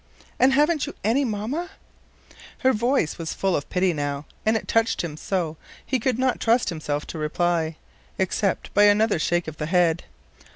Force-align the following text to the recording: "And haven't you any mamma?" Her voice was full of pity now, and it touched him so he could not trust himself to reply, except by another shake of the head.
"And 0.39 0.53
haven't 0.53 0.87
you 0.87 0.95
any 1.03 1.23
mamma?" 1.23 1.69
Her 2.61 2.73
voice 2.73 3.19
was 3.19 3.35
full 3.35 3.55
of 3.55 3.69
pity 3.69 3.93
now, 3.93 4.25
and 4.47 4.57
it 4.57 4.67
touched 4.67 5.03
him 5.03 5.15
so 5.15 5.57
he 5.85 5.99
could 5.99 6.17
not 6.17 6.39
trust 6.39 6.69
himself 6.69 7.05
to 7.05 7.19
reply, 7.19 7.75
except 8.17 8.73
by 8.73 8.85
another 8.85 9.19
shake 9.19 9.47
of 9.47 9.57
the 9.57 9.67
head. 9.67 10.05